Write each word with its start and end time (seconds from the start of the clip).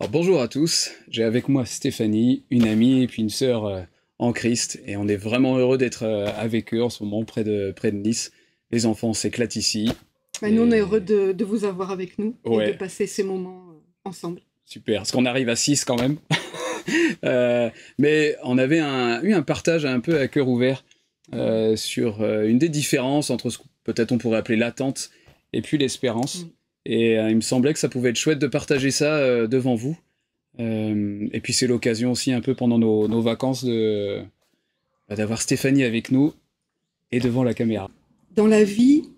Alors, 0.00 0.10
bonjour 0.10 0.40
à 0.42 0.48
tous, 0.48 0.90
j'ai 1.08 1.22
avec 1.22 1.48
moi 1.48 1.64
Stéphanie, 1.64 2.44
une 2.50 2.66
amie 2.66 3.02
et 3.02 3.06
puis 3.06 3.22
une 3.22 3.30
sœur 3.30 3.64
euh, 3.66 3.82
en 4.18 4.32
Christ, 4.32 4.80
et 4.86 4.96
on 4.96 5.06
est 5.08 5.16
vraiment 5.16 5.56
heureux 5.56 5.78
d'être 5.78 6.02
euh, 6.02 6.26
avec 6.36 6.74
eux 6.74 6.82
en 6.82 6.90
ce 6.90 7.04
moment 7.04 7.24
près 7.24 7.44
de, 7.44 7.72
près 7.74 7.92
de 7.92 7.96
Nice. 7.98 8.32
Les 8.70 8.86
enfants 8.86 9.12
s'éclatent 9.12 9.56
ici. 9.56 9.90
Bah, 10.42 10.50
nous, 10.50 10.62
on 10.62 10.70
est 10.72 10.80
heureux 10.80 11.00
de, 11.00 11.32
de 11.32 11.44
vous 11.44 11.64
avoir 11.64 11.90
avec 11.92 12.18
nous 12.18 12.36
Ouais. 12.44 12.70
et 12.70 12.72
de 12.72 12.76
passer 12.76 13.06
ces 13.06 13.22
moments 13.22 13.66
euh, 13.70 13.80
ensemble. 14.04 14.40
Super, 14.64 15.00
parce 15.00 15.12
qu'on 15.12 15.26
arrive 15.26 15.48
à 15.48 15.56
6 15.56 15.84
quand 15.84 16.00
même. 16.00 16.16
Mais 17.98 18.36
on 18.42 18.58
avait 18.58 18.80
un- 18.80 19.22
eu 19.22 19.32
un 19.32 19.42
partage 19.42 19.86
un 19.86 20.00
peu 20.00 20.18
à 20.18 20.26
cœur 20.28 20.48
ouvert 20.48 20.84
sur 21.76 22.22
une 22.24 22.58
des 22.58 22.68
différences 22.68 23.30
entre 23.30 23.48
ce 23.50 23.58
que 23.58 23.64
peut-être 23.84 24.12
on 24.12 24.18
pourrait 24.18 24.38
appeler 24.38 24.56
l'attente 24.58 25.10
et 25.52 25.62
puis 25.62 25.78
l'espérance. 25.78 26.44
Mm. 26.44 26.48
Et 26.86 27.18
euh, 27.18 27.30
il 27.30 27.36
me 27.36 27.40
semblait 27.40 27.72
que 27.72 27.78
ça 27.78 27.88
pouvait 27.88 28.10
être 28.10 28.16
chouette 28.16 28.38
de 28.38 28.46
partager 28.46 28.90
ça 28.90 29.16
euh, 29.16 29.46
devant 29.46 29.74
vous. 29.74 29.96
Euh, 30.60 31.26
et 31.32 31.40
puis 31.40 31.52
c'est 31.52 31.66
l'occasion 31.66 32.12
aussi 32.12 32.32
un 32.32 32.40
peu 32.40 32.54
pendant 32.54 32.78
nos, 32.78 33.08
nos 33.08 33.20
vacances 33.20 33.64
de 33.64 34.20
bah, 35.08 35.16
d'avoir 35.16 35.40
Stéphanie 35.42 35.82
avec 35.82 36.10
nous 36.12 36.32
et 37.10 37.20
devant 37.20 37.42
la 37.42 37.54
caméra. 37.54 37.90
Dans 38.36 38.46
la 38.46 38.62
vie, 38.64 39.08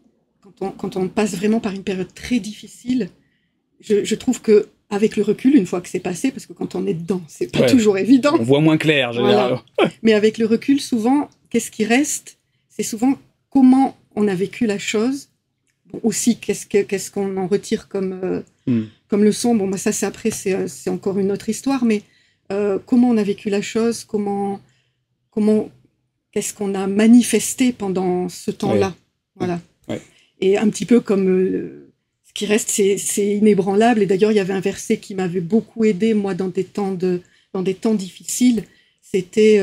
quand 0.41 0.63
on, 0.63 0.71
quand 0.71 0.97
on 0.97 1.09
passe 1.09 1.35
vraiment 1.35 1.61
par 1.61 1.73
une 1.75 1.83
période 1.83 2.13
très 2.15 2.39
difficile, 2.41 3.11
je, 3.81 4.05
je 4.05 4.15
trouve 4.15 4.41
que 4.41 4.69
avec 4.89 5.17
le 5.17 5.25
recul, 5.25 5.57
une 5.57 5.67
fois 5.67 5.81
que 5.81 5.89
c'est 5.89 5.99
passé, 6.01 6.31
parce 6.31 6.47
que 6.47 6.53
quand 6.53 6.77
on 6.77 6.87
est 6.87 6.95
dedans, 6.95 7.21
c'est 7.27 7.51
pas 7.53 7.63
Ouais. 7.63 7.67
toujours 7.71 7.99
évident, 7.99 8.37
On 8.39 8.43
voit 8.45 8.61
moins 8.61 8.77
clair, 8.79 9.13
généralement. 9.13 9.61
mais 10.03 10.13
avec 10.13 10.39
le 10.39 10.47
recul, 10.47 10.81
souvent, 10.81 11.29
qu'est-ce 11.51 11.73
qui 11.73 11.85
reste? 11.85 12.39
C'est 12.69 12.85
souvent 12.85 13.19
comment 13.51 13.97
on 14.15 14.29
a 14.29 14.35
vécu 14.37 14.65
la 14.67 14.79
chose. 14.79 15.29
Aussi, 16.03 16.37
qu'est-ce 16.39 16.67
que- 16.67 16.83
qu'est-ce 16.83 17.11
qu'on 17.11 17.37
en 17.37 17.47
retire 17.47 17.89
comme, 17.89 18.21
euh, 18.23 18.43
Mm. 18.67 18.83
comme 19.09 19.25
leçon? 19.25 19.55
Bon, 19.55 19.69
bah, 19.69 19.79
ça, 19.79 19.93
c'est 19.93 20.07
après, 20.07 20.31
c'est 20.31 20.55
euh, 20.55 20.67
c'est 20.69 20.91
encore 20.91 21.19
une 21.19 21.31
autre 21.33 21.49
histoire, 21.49 21.85
mais 21.85 22.03
euh, 22.53 22.79
comment 22.85 23.09
on 23.11 23.17
a 23.17 23.23
vécu 23.23 23.49
la 23.51 23.63
chose? 23.63 24.05
Comment, 24.05 24.61
comment, 25.31 25.71
qu'est-ce 26.33 26.53
qu'on 26.55 26.75
a 26.75 26.87
manifesté 26.87 27.73
pendant 27.73 28.29
ce 28.29 28.51
temps-là? 28.51 28.95
Voilà. 29.37 29.61
Ouais. 29.89 30.01
Et 30.41 30.59
un 30.59 30.69
petit 30.69 30.87
peu 30.87 31.01
comme 31.01 31.29
euh, 31.29 31.89
ce 32.25 32.33
qui 32.35 32.47
reste, 32.47 32.69
c'est 32.71 33.27
inébranlable. 33.27 34.03
Et 34.03 34.07
d'ailleurs, 34.07 34.33
il 34.33 34.37
y 34.37 34.41
avait 34.41 34.53
un 34.53 34.61
verset 34.61 34.99
qui 34.99 35.15
m'avait 35.15 35.41
beaucoup 35.41 35.85
aidé, 35.85 36.13
moi, 36.15 36.35
dans 36.35 36.49
des 36.49 36.65
temps, 36.65 36.93
de, 36.93 37.21
dans 37.53 37.63
des 37.63 37.75
temps 37.75 37.95
difficiles. 37.95 38.65
C'était, 39.01 39.59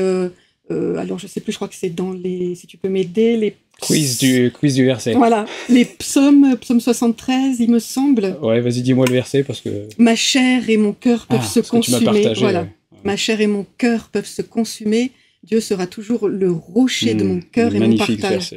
alors 0.70 1.18
je 1.18 1.26
sais 1.26 1.40
plus, 1.40 1.52
je 1.52 1.58
crois 1.58 1.68
que 1.68 1.74
c'est 1.76 1.90
dans 1.90 2.12
les, 2.12 2.54
si 2.56 2.66
tu 2.66 2.76
peux 2.78 2.88
m'aider, 2.88 3.36
les 3.36 3.54
Quiz 3.80 4.18
du, 4.18 4.50
quiz 4.52 4.74
du 4.74 4.84
verset. 4.84 5.14
voilà, 5.14 5.44
les 5.68 5.84
psaumes, 5.84 6.56
psaume 6.60 6.80
73, 6.80 7.60
il 7.60 7.70
me 7.70 7.78
semble. 7.78 8.36
Ouais, 8.40 8.60
vas-y, 8.60 8.82
dis-moi 8.82 9.06
le 9.06 9.12
verset 9.12 9.42
parce 9.42 9.60
que. 9.60 9.88
Ma 9.98 10.14
chair 10.16 10.70
et 10.70 10.76
mon 10.76 10.92
cœur 10.92 11.26
peuvent 11.26 11.40
Ah, 11.42 11.46
se 11.46 11.60
tu 11.60 11.66
m'as 11.66 11.70
consumer. 11.70 12.04
partagé, 12.04 12.40
voilà. 12.40 12.62
ouais. 12.62 12.68
Ma 13.04 13.16
chair 13.16 13.40
et 13.40 13.46
mon 13.46 13.66
cœur 13.76 14.08
peuvent 14.10 14.26
se 14.26 14.42
consumer. 14.42 15.10
Dieu 15.42 15.60
sera 15.60 15.86
toujours 15.86 16.28
le 16.28 16.50
rocher 16.50 17.14
de 17.14 17.24
Hmm, 17.24 17.28
mon 17.28 17.40
cœur 17.40 17.74
et 17.74 17.80
mon 17.80 17.96
partage. 17.96 18.54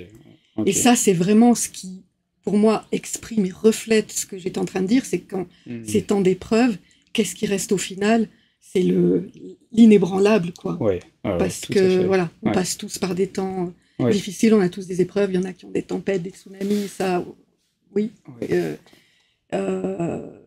Et 0.66 0.72
ça, 0.72 0.96
c'est 0.96 1.14
vraiment 1.14 1.54
ce 1.54 1.68
qui, 1.68 2.04
pour 2.44 2.58
moi, 2.58 2.86
exprime 2.94 3.46
et 3.46 3.52
reflète 3.52 4.12
ce 4.12 4.26
que 4.26 4.38
j'étais 4.38 4.60
en 4.60 4.66
train 4.66 4.82
de 4.82 4.88
dire. 4.88 5.04
C'est 5.06 5.20
quand 5.20 5.48
Hmm. 5.66 5.84
ces 5.84 6.04
temps 6.04 6.22
d'épreuve, 6.22 6.78
qu'est-ce 7.12 7.36
qui 7.36 7.46
reste 7.46 7.74
au 7.74 7.78
final? 7.78 8.30
C'est 8.62 8.84
le 8.84 9.30
l'inébranlable, 9.74 10.54
quoi. 10.58 10.78
Ouais, 10.82 11.00
ouais, 11.26 11.32
ouais, 11.32 11.38
Parce 11.38 11.62
que 11.66 12.06
voilà, 12.06 12.30
on 12.44 12.48
Ouais. 12.48 12.54
passe 12.54 12.78
tous 12.78 12.98
par 13.00 13.16
des 13.16 13.28
temps 13.28 13.74
Ouais. 14.00 14.12
difficiles, 14.12 14.54
on 14.54 14.62
a 14.62 14.70
tous 14.70 14.86
des 14.88 15.02
épreuves, 15.02 15.32
il 15.32 15.36
y 15.36 15.38
en 15.40 15.44
a 15.44 15.54
qui 15.54 15.66
ont 15.66 15.72
des 15.72 15.82
tempêtes, 15.82 16.22
des 16.22 16.30
tsunamis, 16.30 16.88
ça, 16.88 17.26
oui. 17.96 18.12
Euh, 18.52 18.76
euh, 19.54 20.40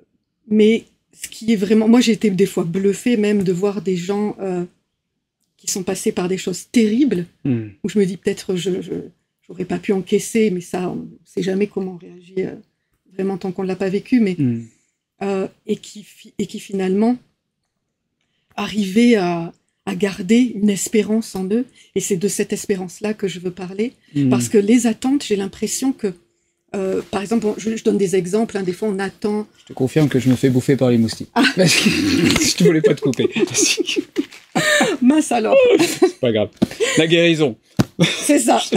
mais 0.48 0.84
ce 1.12 1.28
qui 1.28 1.52
est 1.52 1.56
vraiment, 1.56 1.88
moi 1.88 2.00
j'ai 2.00 2.12
été 2.12 2.30
des 2.30 2.46
fois 2.46 2.64
bluffée 2.64 3.16
même 3.16 3.42
de 3.42 3.52
voir 3.52 3.82
des 3.82 3.96
gens 3.96 4.36
euh, 4.40 4.64
qui 5.56 5.68
sont 5.70 5.82
passés 5.82 6.12
par 6.12 6.28
des 6.28 6.38
choses 6.38 6.68
terribles, 6.70 7.26
Hmm. 7.44 7.68
où 7.82 7.88
je 7.88 7.98
me 7.98 8.06
dis 8.06 8.16
peut-être 8.16 8.54
je, 8.56 8.80
je 8.82 8.92
j'aurais 9.46 9.64
pas 9.64 9.78
pu 9.80 9.92
encaisser, 9.92 10.50
mais 10.50 10.60
ça, 10.60 10.88
on 10.90 11.08
sait 11.24 11.42
jamais 11.42 11.66
comment 11.66 11.94
on 11.94 11.96
réagit 11.96 12.44
vraiment 13.12 13.36
tant 13.36 13.50
qu'on 13.50 13.64
l'a 13.64 13.74
pas 13.76 13.88
vécu, 13.88 14.20
mais 14.20 14.36
Hmm. 14.38 14.62
et, 15.66 15.76
qui, 15.76 16.06
et 16.38 16.46
qui 16.46 16.60
finalement 16.60 17.16
arrivaient 18.56 19.16
à, 19.16 19.52
à 19.90 19.94
garder 19.94 20.52
une 20.54 20.70
espérance 20.70 21.34
en 21.34 21.44
eux. 21.50 21.66
Et 21.96 22.00
c'est 22.00 22.16
de 22.16 22.28
cette 22.28 22.52
espérance-là 22.52 23.12
que 23.14 23.28
je 23.28 23.40
veux 23.40 23.50
parler. 23.50 23.92
Hmm. 24.14 24.30
Parce 24.30 24.48
que 24.48 24.58
les 24.58 24.86
attentes, 24.86 25.24
j'ai 25.24 25.36
l'impression 25.36 25.92
que, 25.92 26.14
euh, 26.74 27.02
par 27.10 27.20
exemple, 27.22 27.42
bon, 27.42 27.54
je, 27.58 27.76
je 27.76 27.82
donne 27.84 27.98
des 27.98 28.14
exemples, 28.14 28.56
hein, 28.56 28.62
des 28.62 28.72
fois 28.72 28.88
on 28.88 28.98
attend. 29.00 29.46
Je 29.62 29.66
te 29.66 29.72
confirme 29.72 30.08
que 30.08 30.20
je 30.20 30.28
me 30.30 30.36
fais 30.36 30.48
bouffer 30.48 30.76
par 30.76 30.90
les 30.90 30.98
moustiques. 30.98 31.30
Ah. 31.34 31.42
je 31.56 32.54
te 32.56 32.64
voulais 32.64 32.80
pas 32.80 32.94
te 32.94 33.00
couper. 33.00 33.28
Mince 35.02 35.32
alors, 35.32 35.56
C'est 35.80 36.20
pas 36.20 36.32
grave. 36.32 36.50
La 36.98 37.06
guérison. 37.06 37.56
c'est 38.26 38.38
ça. 38.38 38.60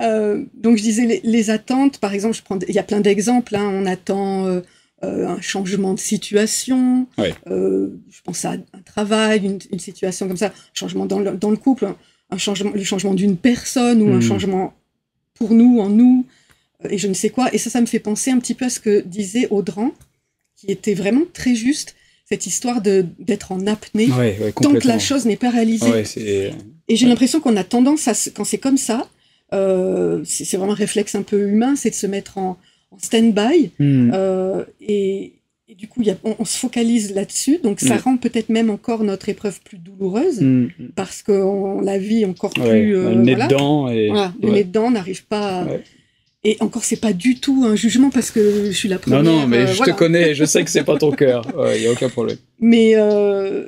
Euh, 0.00 0.44
donc 0.54 0.76
je 0.76 0.82
disais 0.84 1.06
les, 1.06 1.20
les 1.24 1.50
attentes, 1.50 1.98
par 1.98 2.14
exemple, 2.14 2.36
je 2.36 2.42
prends, 2.44 2.56
il 2.68 2.72
y 2.72 2.78
a 2.78 2.84
plein 2.84 3.00
d'exemples. 3.00 3.56
hein, 3.56 3.68
on 3.72 3.84
attend 3.84 4.46
euh, 4.46 4.60
euh, 5.04 5.28
un 5.28 5.40
changement 5.40 5.94
de 5.94 5.98
situation. 6.00 7.06
Ouais. 7.18 7.34
euh, 7.50 7.90
je 8.10 8.20
pense 8.22 8.44
à 8.44 8.52
un 8.52 8.82
travail, 8.84 9.44
une, 9.44 9.58
une 9.70 9.78
situation 9.78 10.26
comme 10.28 10.36
ça, 10.36 10.46
un 10.46 10.52
changement 10.74 11.06
dans 11.06 11.20
le, 11.20 11.32
dans 11.36 11.50
le 11.50 11.56
couple, 11.56 11.88
un, 12.30 12.38
changement, 12.38 12.72
le 12.74 12.82
changement 12.84 13.14
d'une 13.14 13.36
personne 13.36 14.02
ou 14.02 14.08
un 14.12 14.16
Mhm. 14.16 14.22
changement 14.22 14.74
pour 15.34 15.52
nous, 15.52 15.78
en 15.80 15.88
nous, 15.88 16.26
euh, 16.84 16.88
et 16.90 16.98
je 16.98 17.06
ne 17.08 17.14
sais 17.14 17.30
quoi. 17.30 17.52
Et 17.54 17.58
ça, 17.58 17.70
ça 17.70 17.80
me 17.80 17.86
fait 17.86 18.00
penser 18.00 18.30
un 18.32 18.38
petit 18.38 18.54
peu 18.54 18.64
à 18.66 18.70
ce 18.70 18.80
que 18.80 19.00
disait 19.00 19.46
Audran, 19.50 19.92
qui 20.56 20.66
était 20.72 20.94
vraiment 20.94 21.22
très 21.32 21.54
juste, 21.54 21.94
cette 22.28 22.46
histoire 22.46 22.82
d'être 22.82 23.52
en 23.52 23.66
apnée 23.68 24.10
Ouais, 24.10 24.36
ouais, 24.40 24.52
tant 24.52 24.74
que 24.74 24.86
la 24.88 24.98
chose 24.98 25.24
n'est 25.24 25.36
pas 25.36 25.48
réalisée. 25.50 26.04
Et 26.88 26.96
j'ai 26.96 27.06
l'impression 27.06 27.40
qu'on 27.40 27.56
a 27.56 27.64
tendance 27.64 28.08
à, 28.08 28.12
quand 28.34 28.44
c'est 28.44 28.58
comme 28.58 28.76
ça, 28.76 29.08
euh, 29.54 30.22
c'est 30.24 30.56
vraiment 30.56 30.72
un 30.72 30.76
réflexe 30.76 31.14
un 31.14 31.22
peu 31.22 31.48
humain, 31.48 31.74
c'est 31.76 31.90
de 31.90 31.94
se 31.94 32.06
mettre 32.06 32.36
en, 32.36 32.58
en 32.90 32.98
stand-by. 32.98 33.70
Hmm. 33.78 34.10
euh, 34.14 34.64
et, 34.80 35.32
et 35.68 35.74
du 35.74 35.88
coup, 35.88 36.00
il 36.02 36.08
y 36.08 36.10
a- 36.10 36.16
on, 36.24 36.34
on 36.38 36.44
se 36.44 36.56
focalise 36.58 37.14
là-dessus. 37.14 37.58
Donc, 37.62 37.80
ça 37.80 37.94
Ouais. 37.94 38.00
rend 38.00 38.16
peut-être 38.16 38.48
même 38.48 38.70
encore 38.70 39.04
notre 39.04 39.28
épreuve 39.28 39.60
plus 39.62 39.78
douloureuse 39.78 40.40
Hmm. 40.40 40.68
parce 40.96 41.22
qu'on 41.22 41.80
la 41.80 41.98
vit 41.98 42.24
encore 42.24 42.52
Ouais, 42.58 42.80
plus. 42.80 42.96
euh, 42.96 43.10
le 43.10 43.16
nez 43.22 43.34
voilà. 43.34 43.46
dedans 43.48 43.88
et. 43.88 44.08
Voilà, 44.08 44.32
le 44.40 44.48
ouais. 44.48 44.54
nez 44.54 44.64
dedans, 44.64 44.90
n'arrive 44.90 45.24
pas. 45.26 45.60
à- 45.60 45.64
Ouais. 45.66 45.84
Et 46.44 46.56
encore, 46.60 46.84
c'est 46.84 47.00
pas 47.00 47.12
du 47.12 47.40
tout 47.40 47.64
un 47.66 47.74
jugement 47.74 48.10
parce 48.10 48.30
que 48.30 48.66
je 48.66 48.70
suis 48.70 48.88
la 48.88 48.94
Non, 48.94 49.00
première. 49.02 49.22
non, 49.24 49.46
mais 49.48 49.58
euh, 49.58 49.66
je 49.66 49.76
voilà. 49.78 49.92
te 49.92 49.98
connais, 49.98 50.34
je 50.34 50.44
sais 50.44 50.62
que 50.64 50.70
c'est 50.70 50.84
pas 50.84 50.96
ton 50.96 51.10
cœur. 51.12 51.44
Il 51.76 51.82
y 51.82 51.86
a 51.86 51.92
aucun 51.92 52.08
problème. 52.08 52.38
Mais 52.60 52.92
euh, 52.94 53.64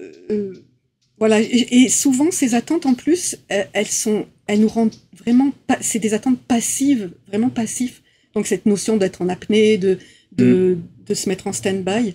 voilà, 1.18 1.40
et, 1.40 1.66
et 1.82 1.88
souvent 1.88 2.30
ces 2.30 2.54
attentes 2.54 2.86
en 2.86 2.94
plus, 2.94 3.36
elles, 3.48 3.86
sont, 3.88 4.24
elles 4.46 4.60
nous 4.60 4.68
rendent 4.68 4.94
vraiment, 5.18 5.50
c'est 5.80 5.98
des 5.98 6.14
attentes 6.14 6.38
passives, 6.40 7.10
vraiment 7.28 7.50
passifs. 7.50 8.02
Donc 8.34 8.46
cette 8.46 8.66
notion 8.66 8.96
d'être 8.96 9.22
en 9.22 9.28
apnée, 9.28 9.78
de 9.78 9.98
de, 10.32 10.78
de 11.06 11.14
se 11.14 11.28
mettre 11.28 11.46
en 11.48 11.52
stand-by, 11.52 12.14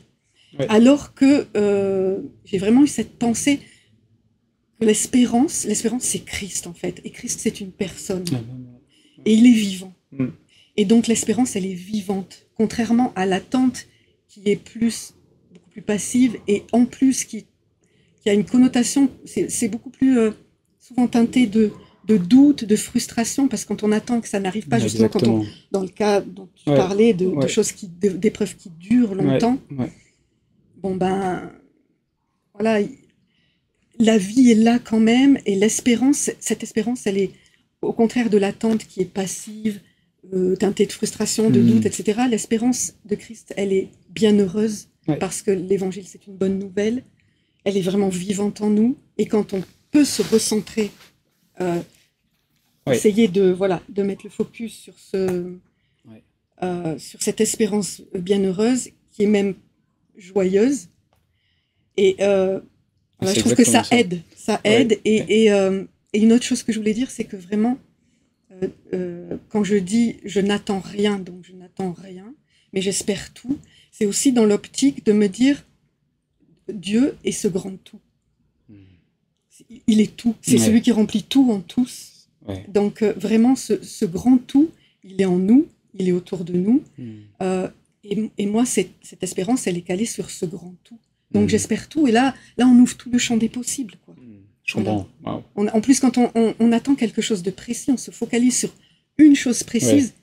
Ouais. 0.57 0.67
alors 0.69 1.13
que 1.13 1.47
euh, 1.57 2.19
j'ai 2.45 2.57
vraiment 2.57 2.83
eu 2.83 2.87
cette 2.87 3.17
pensée 3.17 3.59
que 4.79 4.85
l'espérance, 4.85 5.65
l'espérance 5.65 6.03
c'est 6.03 6.19
Christ 6.23 6.67
en 6.67 6.73
fait, 6.73 7.01
et 7.03 7.09
Christ 7.09 7.41
c'est 7.41 7.59
une 7.59 7.71
personne 7.71 8.23
et 9.25 9.33
il 9.33 9.45
est 9.45 9.53
vivant. 9.57 9.93
Mm. 10.11 10.27
Et 10.77 10.85
donc 10.85 11.07
l'espérance, 11.07 11.55
elle 11.55 11.65
est 11.65 11.73
vivante, 11.73 12.47
contrairement 12.55 13.11
à 13.15 13.25
l'attente 13.25 13.87
qui 14.27 14.41
est 14.45 14.55
plus 14.55 15.13
beaucoup 15.53 15.69
plus 15.69 15.81
passive 15.81 16.37
et 16.47 16.63
en 16.71 16.85
plus 16.85 17.25
qui, 17.25 17.45
qui 18.21 18.29
a 18.29 18.33
une 18.33 18.45
connotation, 18.45 19.09
c'est 19.25 19.67
beaucoup 19.67 19.89
plus 19.89 20.17
euh, 20.17 20.31
souvent 20.79 21.07
teinté 21.07 21.47
de, 21.47 21.71
de 22.07 22.17
doute, 22.17 22.63
de 22.65 22.75
frustration, 22.75 23.47
parce 23.47 23.63
que 23.63 23.69
quand 23.69 23.83
on 23.83 23.91
attend 23.91 24.21
que 24.21 24.27
ça 24.27 24.39
n'arrive 24.39 24.67
pas, 24.67 24.79
justement 24.79 25.09
quand 25.09 25.23
on, 25.27 25.39
Exactement. 25.41 25.45
dans 25.71 25.81
le 25.81 25.87
cas 25.87 26.21
dont 26.21 26.47
tu 26.55 26.69
Ouais, 26.69 26.77
parlais, 26.77 27.13
de, 27.13 27.47
choses 27.47 27.71
qui, 27.71 27.87
d'épreuves 27.87 28.55
qui 28.55 28.69
durent 28.69 29.15
longtemps, 29.15 29.57
ouais. 29.77 29.91
bon 30.77 30.95
ben, 30.95 31.51
voilà, 32.53 32.81
il- 32.81 32.89
la 33.99 34.17
vie 34.17 34.51
est 34.51 34.55
là 34.55 34.77
quand 34.79 34.99
même, 34.99 35.39
et 35.45 35.55
l'espérance, 35.55 36.29
cette 36.39 36.63
espérance, 36.63 37.07
elle 37.07 37.17
est 37.17 37.31
au 37.81 37.93
contraire 37.93 38.29
de 38.29 38.37
l'attente 38.37 38.85
qui 38.85 39.01
est 39.01 39.05
passive, 39.11 39.79
euh, 40.33 40.55
teintée 40.55 40.85
de 40.85 40.91
frustration, 40.91 41.49
de 41.49 41.59
Mm. 41.61 41.65
doute, 41.67 41.85
etc. 41.85 42.21
L'espérance 42.29 42.93
de 43.05 43.15
Christ, 43.15 43.53
elle 43.57 43.71
est 43.73 43.89
bienheureuse, 44.09 44.89
parce 45.19 45.41
que 45.43 45.51
l'évangile, 45.51 46.05
c'est 46.07 46.25
une 46.27 46.35
bonne 46.35 46.57
nouvelle, 46.59 47.03
elle 47.63 47.77
est 47.77 47.81
vraiment 47.81 48.09
vivante 48.09 48.61
en 48.61 48.69
nous, 48.69 48.97
et 49.17 49.27
quand 49.27 49.53
on 49.53 49.61
peut 49.91 50.05
se 50.05 50.21
recentrer, 50.23 50.91
euh, 51.61 51.79
Essayer 52.91 53.27
de, 53.27 53.51
voilà, 53.51 53.81
de 53.89 54.03
mettre 54.03 54.25
le 54.25 54.29
focus 54.29 54.73
sur, 54.73 54.97
ce, 54.99 55.55
euh, 56.61 56.99
sur 56.99 57.21
cette 57.21 57.41
espérance 57.41 58.01
bienheureuse, 58.13 58.89
qui 59.11 59.23
est 59.23 59.27
même 59.27 59.55
joyeuse, 60.17 60.89
et 61.97 62.15
euh, 62.21 62.59
voilà, 63.19 63.33
je 63.33 63.39
trouve 63.39 63.55
que 63.55 63.63
ça, 63.63 63.83
aide, 63.91 64.21
ça 64.35 64.61
Ouais, 64.63 64.81
aide, 64.81 64.99
et, 65.03 65.21
ouais. 65.21 65.25
et, 65.29 65.51
euh, 65.51 65.83
et 66.13 66.19
une 66.19 66.31
autre 66.33 66.43
chose 66.43 66.61
que 66.61 66.71
je 66.71 66.77
voulais 66.77 66.93
dire, 66.93 67.09
c'est 67.09 67.23
que 67.23 67.35
vraiment, 67.35 67.77
quand 69.49 69.63
je 69.63 69.75
dis 69.75 70.17
je 70.23 70.39
n'attends 70.39 70.79
rien, 70.79 71.19
donc 71.19 71.43
je 71.43 71.53
n'attends 71.53 71.91
rien, 71.91 72.33
mais 72.71 72.81
j'espère 72.81 73.33
tout, 73.33 73.57
c'est 73.91 74.05
aussi 74.05 74.31
dans 74.31 74.45
l'optique 74.45 75.05
de 75.05 75.11
me 75.11 75.27
dire 75.27 75.65
Dieu 76.71 77.17
est 77.23 77.31
ce 77.31 77.47
grand 77.47 77.75
tout. 77.83 77.99
Il 79.87 80.01
est 80.01 80.15
tout. 80.15 80.35
C'est 80.41 80.57
celui 80.57 80.81
qui 80.81 80.91
remplit 80.91 81.23
tout 81.23 81.49
en 81.51 81.61
tous. 81.61 82.14
Donc 82.67 83.01
euh, 83.01 83.13
vraiment, 83.17 83.55
ce, 83.55 84.05
grand 84.05 84.37
tout, 84.37 84.69
il 85.03 85.21
est 85.21 85.25
en 85.25 85.37
nous, 85.37 85.67
il 85.93 86.07
est 86.07 86.11
autour 86.11 86.43
de 86.43 86.53
nous. 86.53 86.83
Hmm. 86.97 87.13
Euh, 87.41 87.67
et, 88.03 88.45
moi, 88.45 88.65
cette, 88.65 88.91
espérance, 89.21 89.65
elle 89.67 89.77
est 89.77 89.81
calée 89.81 90.05
sur 90.05 90.29
ce 90.29 90.45
grand 90.45 90.75
tout. 90.83 90.99
Donc 91.31 91.45
hmm. 91.45 91.49
j'espère 91.49 91.89
tout. 91.89 92.07
Et 92.07 92.11
là, 92.11 92.35
là, 92.57 92.67
on 92.67 92.77
ouvre 92.79 92.95
tout 92.95 93.09
le 93.09 93.17
champ 93.17 93.37
des 93.37 93.49
possibles. 93.49 93.95
Quoi. 94.05 94.13
Hmm. 94.15 94.43
Je 94.63 94.73
comprends. 94.73 95.07
en 95.23 95.81
plus, 95.81 95.99
quand 95.99 96.17
on, 96.17 96.71
attend 96.71 96.95
quelque 96.95 97.21
chose 97.21 97.43
de 97.43 97.51
précis, 97.51 97.91
on 97.91 97.97
se 97.97 98.11
focalise 98.11 98.57
sur 98.57 98.73
une 99.17 99.35
chose 99.35 99.63
précise. 99.63 100.13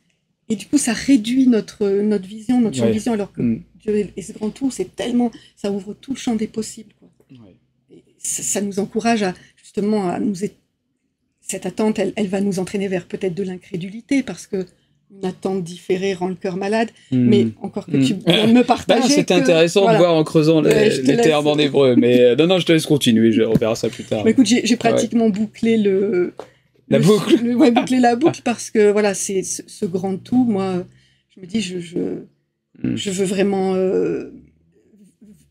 Et 0.49 0.57
du 0.57 0.67
coup, 0.67 0.79
ça 0.79 0.93
réduit 0.93 1.47
notre, 1.47 1.89
notre 1.89 2.27
vision, 2.27 2.61
notre 2.61 2.85
vision, 2.87 3.13
alors 3.13 3.33
que 3.33 3.61
Dieu 3.77 4.11
est 4.17 4.23
ce 4.23 4.33
grand 4.33 4.51
tout, 4.51 4.71
c'est 4.71 4.97
tellement, 4.97 5.31
ça 5.57 5.71
ouvre 5.71 5.95
tout 5.95 6.13
le 6.13 6.19
champ 6.19 6.35
des 6.35 6.49
possibles. 6.49 6.93
Quoi. 6.99 7.09
Ça, 8.19 8.61
nous 8.61 8.79
encourage 8.81 9.23
à 9.23 9.35
justement 9.57 10.09
à 10.09 10.19
nous. 10.19 10.35
Cette 11.53 11.67
attente, 11.67 11.99
elle, 11.99 12.15
elle 12.17 12.29
va 12.29 12.41
nous 12.41 12.61
entraîner 12.61 12.89
vers 12.89 13.05
peut-être 13.05 13.35
de 13.35 13.43
l'incrédulité 13.43 14.23
parce 14.23 14.47
que 14.47 14.65
une 15.15 15.27
attente 15.27 15.63
différée 15.63 16.15
rend 16.15 16.29
le 16.29 16.35
cœur 16.35 16.57
malade. 16.57 16.89
Hmm. 17.11 17.29
Mais 17.29 17.49
encore 17.61 17.85
que 17.85 17.99
tu 17.99 18.15
hmm. 18.15 18.53
me 18.55 18.63
partager. 18.67 19.07
c'est 19.07 19.31
intéressant 19.33 19.93
de 19.93 19.99
voir 19.99 20.15
en 20.15 20.25
creusant 20.25 20.63
les, 20.63 21.19
termes 21.19 21.49
en 21.49 21.59
hébreu. 21.59 21.95
Mais 21.95 22.21
euh, 22.21 22.37
non, 22.37 22.47
non, 22.47 22.59
je 22.59 22.65
te 22.65 22.73
laisse 22.73 22.87
continuer. 22.87 23.33
Je, 23.33 23.43
on 23.43 23.53
verra 23.53 23.75
ça 23.75 23.91
plus 23.91 24.05
tard. 24.05 24.25
Mais 24.25 24.31
écoute, 24.31 24.47
j'ai 24.47 24.77
pratiquement 24.77 25.29
bouclé 25.29 25.77
le. 25.77 26.33
La 26.89 27.01
boucle. 27.01 27.35
ouais, 27.55 27.71
bouclé 27.71 28.01
la 28.01 28.17
boucle 28.23 28.41
parce 28.43 28.71
que 28.71 28.91
voilà, 28.91 29.13
c'est 29.13 29.43
ce, 29.43 29.85
grand 29.85 30.17
tout. 30.17 30.47
Moi, 30.47 30.87
je 31.35 31.41
me 31.43 31.45
dis, 31.45 31.61
je, 31.61 31.81
je, 31.81 31.99
hmm. 32.83 32.97
je 32.97 33.11
veux 33.11 33.27
vraiment 33.27 33.75
euh, 33.75 34.33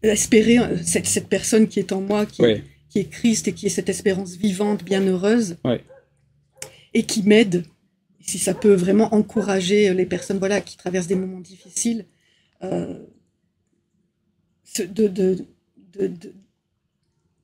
espérer 0.02 0.58
euh, 0.58 0.78
cette, 0.84 1.06
cette, 1.06 1.28
personne 1.28 1.68
qui 1.68 1.78
est 1.78 1.92
en 1.92 2.02
moi, 2.02 2.26
qui, 2.26 2.42
qui 2.92 3.00
est 3.00 3.06
Christ 3.06 3.48
et 3.48 3.54
qui 3.54 3.66
est 3.66 3.70
cette 3.70 3.90
espérance 3.90 4.36
vivante, 4.36 4.84
bienheureuse, 4.84 5.56
et 6.94 7.04
qui 7.04 7.24
m'aide 7.24 7.64
si 8.20 8.38
ça 8.38 8.54
peut 8.54 8.74
vraiment 8.74 9.14
encourager 9.16 9.94
les 9.94 10.06
personnes 10.06 10.38
voilà, 10.38 10.62
qui 10.62 10.78
traversent 10.78 11.08
des 11.08 11.16
moments 11.16 11.40
difficiles, 11.40 12.06
euh, 12.64 13.00
de, 14.78 15.08
de, 15.08 15.38
de, 15.98 16.12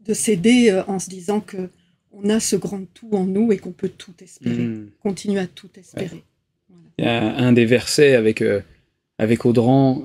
de 0.06 0.14
s'aider 0.14 0.70
euh, 0.70 0.84
en 0.88 1.00
se 1.00 1.10
disant 1.10 1.42
que 1.42 1.70
on 2.12 2.30
a 2.30 2.40
ce 2.40 2.56
grand 2.56 2.86
tout 2.94 3.10
en 3.14 3.26
nous 3.26 3.52
et 3.52 3.58
qu'on 3.58 3.72
peut 3.72 3.90
tout 3.90 4.14
espérer, 4.22 4.64
hmm. 4.64 4.90
continuer 5.02 5.40
à 5.40 5.48
tout 5.48 5.70
espérer. 5.78 6.24
Il 6.98 7.06
y 7.06 7.08
a 7.08 7.36
un 7.38 7.54
des 7.54 7.66
versets 7.66 8.16
avec, 8.16 8.42
euh, 8.42 8.62
avec 9.18 9.46
Audran 9.46 10.04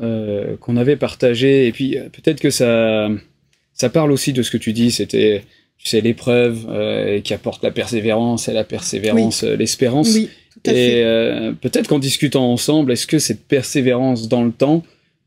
qu'on 0.61 0.77
avait 0.77 0.97
partagé, 0.97 1.67
et 1.67 1.73
puis 1.73 1.97
peut-être 2.13 2.41
que 2.41 2.51
ça, 2.51 3.09
ça 3.83 3.91
parle 3.91 4.13
aussi 4.13 4.33
de 4.33 4.43
ce 4.43 4.51
que 4.51 4.57
tu 4.57 4.73
dis, 4.73 4.91
c'était 4.91 5.45
tu 5.77 5.89
sais, 5.89 6.01
l'épreuve 6.01 6.67
qui 7.25 7.35
apporte 7.35 7.65
la 7.65 7.73
persévérance, 7.73 8.49
et 8.49 8.53
la 8.53 8.65
persévérance, 8.65 9.43
l'espérance. 9.43 10.15
Oui 10.15 10.31
et 10.65 11.03
euh, 11.05 11.53
peut-être 11.53 11.89
qu'en 11.89 11.99
discutant 11.99 12.53
ensemble, 12.53 12.93
est-ce 12.93 13.07
que 13.07 13.19
cette 13.19 13.45
persévérance 13.45 14.29
dans 14.29 14.45
le 14.45 14.53
temps, 14.53 14.85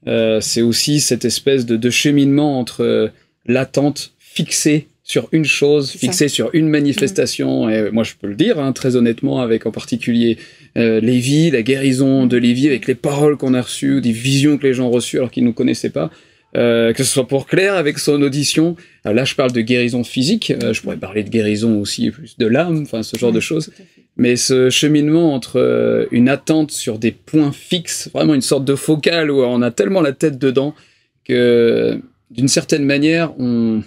euh, 0.08 0.40
c'est 0.40 0.62
aussi 0.62 1.00
cette 1.00 1.26
espèce 1.26 1.66
de, 1.66 1.90
cheminement 1.90 2.60
entre 2.60 2.84
euh, 2.84 3.08
l'attente 3.46 4.14
fixée 4.20 4.88
sur 5.04 5.28
une 5.32 5.46
chose, 5.46 5.92
fixée 5.92 6.30
sur 6.30 6.50
une 6.54 6.68
manifestation, 6.68 7.70
et 7.70 7.92
moi 7.92 8.04
je 8.04 8.14
peux 8.20 8.26
le 8.26 8.34
dire 8.34 8.60
hein, 8.60 8.72
très 8.72 8.96
honnêtement, 8.96 9.40
avec 9.40 9.68
en 9.68 9.72
particulier 9.72 10.40
Lévi, 10.76 11.52
la 11.52 11.62
guérison 11.62 12.26
de 12.26 12.36
Lévi, 12.38 12.66
avec 12.66 12.88
les 12.88 12.96
paroles 12.96 13.38
qu'on 13.38 13.54
a 13.54 13.62
reçues, 13.62 14.02
des 14.02 14.12
visions 14.12 14.58
que 14.58 14.66
les 14.66 14.74
gens 14.74 14.88
ont 14.88 14.92
reçues 14.92 15.18
alors 15.18 15.30
qu'ils 15.30 15.44
ne 15.44 15.50
nous 15.50 15.54
connaissaient 15.54 15.92
pas, 15.92 16.10
que 16.56 17.04
ce 17.04 17.04
soit 17.04 17.28
pour 17.28 17.48
Claire 17.48 17.76
avec 17.76 18.00
son 18.00 18.22
audition. 18.22 18.76
là, 19.04 19.26
je 19.26 19.36
parle 19.36 19.52
de 19.52 19.62
guérison 19.62 20.04
physique. 20.04 20.54
je 20.72 20.82
pourrais 20.82 20.98
parler 20.98 21.24
de 21.24 21.30
guérison 21.30 21.80
aussi 21.80 22.12
plus 22.12 22.38
de 22.38 22.46
l'âme, 22.46 22.82
enfin 22.84 23.04
ce 23.04 23.18
genre 23.18 23.32
de 23.32 23.40
choses. 23.40 23.72
Mais 24.18 24.38
ce 24.38 24.70
cheminement 24.70 25.34
entre 25.34 25.60
euh, 25.60 26.06
une 26.12 26.30
attente 26.30 26.72
sur 26.72 27.00
des 27.00 27.12
points 27.12 27.52
fixes, 27.52 28.10
vraiment 28.14 28.34
une 28.34 28.42
sorte 28.42 28.64
de 28.64 28.76
focale 28.76 29.30
où 29.30 29.44
on 29.44 29.62
a 29.62 29.72
tellement 29.72 30.02
la 30.02 30.14
tête 30.14 30.38
dedans 30.38 30.74
que 31.26 32.00
d'une 32.32 32.48
certaine 32.48 32.86
manière, 32.86 33.34
on, 33.40 33.84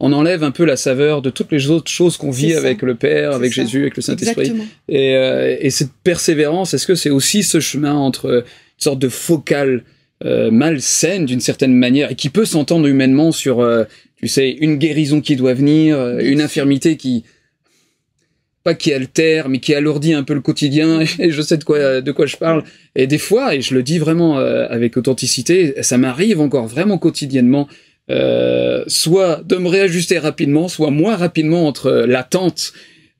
on 0.00 0.12
enlève 0.12 0.42
un 0.42 0.50
peu 0.50 0.64
la 0.64 0.76
saveur 0.76 1.22
de 1.22 1.30
toutes 1.30 1.52
les 1.52 1.70
autres 1.70 1.90
choses 1.90 2.16
qu'on 2.16 2.32
vit 2.32 2.54
avec 2.54 2.82
le 2.82 2.96
Père, 2.96 3.32
avec 3.32 3.52
Jésus, 3.52 3.82
avec 3.82 3.96
le 3.96 4.02
Saint-Esprit. 4.02 4.52
Et, 4.88 5.14
euh, 5.14 5.56
et, 5.60 5.70
cette 5.70 5.92
persévérance, 6.02 6.74
est-ce 6.74 6.86
que 6.86 6.96
c'est 6.96 7.10
aussi 7.10 7.42
ce 7.42 7.60
chemin 7.60 7.94
entre 7.94 8.44
une 8.44 8.82
sorte 8.82 8.98
de 8.98 9.08
focale 9.08 9.84
euh, 10.24 10.50
malsaine 10.50 11.26
d'une 11.26 11.40
certaine 11.40 11.74
manière 11.74 12.10
et 12.12 12.14
qui 12.14 12.28
peut 12.28 12.44
s'entendre 12.44 12.86
humainement 12.86 13.32
sur, 13.32 13.60
euh, 13.60 13.84
tu 14.16 14.28
sais, 14.28 14.50
une 14.50 14.76
guérison 14.76 15.20
qui 15.20 15.36
doit 15.36 15.54
venir, 15.54 16.18
une 16.18 16.40
infirmité 16.40 16.96
qui 16.96 17.24
pas 18.62 18.74
qui 18.74 18.92
altère, 18.92 19.48
mais 19.48 19.58
qui 19.58 19.74
alourdit 19.74 20.12
un 20.12 20.22
peu 20.22 20.34
le 20.34 20.40
quotidien. 20.40 21.00
Et 21.18 21.30
je 21.30 21.42
sais 21.42 21.56
de 21.56 21.64
quoi, 21.64 22.00
de 22.00 22.12
quoi 22.12 22.26
je 22.26 22.36
parle. 22.36 22.64
Et 22.94 23.06
des 23.06 23.18
fois, 23.18 23.54
et 23.54 23.60
je 23.60 23.74
le 23.74 23.82
dis 23.82 23.98
vraiment 23.98 24.38
euh, 24.38 24.66
avec 24.68 24.96
authenticité, 24.96 25.82
ça 25.82 25.98
m'arrive 25.98 26.40
encore 26.40 26.66
vraiment 26.66 26.98
quotidiennement, 26.98 27.68
euh, 28.10 28.84
soit 28.86 29.42
de 29.44 29.56
me 29.56 29.68
réajuster 29.68 30.18
rapidement, 30.18 30.68
soit 30.68 30.90
moins 30.90 31.16
rapidement 31.16 31.66
entre 31.66 31.90
l'attente 32.06 32.72